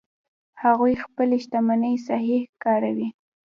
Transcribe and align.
هغوی 0.63 0.93
خپلې 1.03 1.37
شتمنۍ 1.43 1.95
صحیح 2.07 2.41
کاروي 2.63 3.07